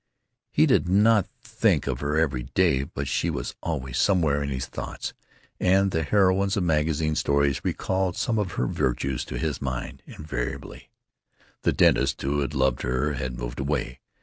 He 0.49 0.65
did 0.65 0.89
not 0.89 1.27
think 1.43 1.85
of 1.85 1.99
her 1.99 2.17
every 2.17 2.41
day, 2.41 2.83
but 2.85 3.07
she 3.07 3.29
was 3.29 3.53
always 3.61 3.99
somewhere 3.99 4.41
in 4.41 4.49
his 4.49 4.65
thoughts, 4.65 5.13
and 5.59 5.91
the 5.91 6.01
heroines 6.01 6.57
of 6.57 6.63
magazine 6.63 7.13
stories 7.13 7.61
recalled 7.63 8.17
some 8.17 8.39
of 8.39 8.53
her 8.53 8.65
virtues 8.65 9.23
to 9.25 9.37
his 9.37 9.61
mind, 9.61 10.01
invariably. 10.07 10.89
The 11.61 11.73
dentist 11.73 12.19
who 12.23 12.39
had 12.39 12.55
loved 12.55 12.81
her 12.81 13.13
had 13.13 13.37
moved 13.37 13.59
away. 13.59 13.99